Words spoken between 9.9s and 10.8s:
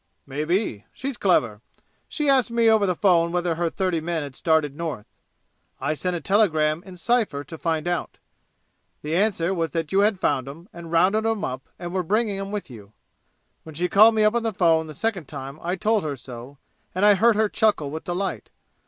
you had found 'em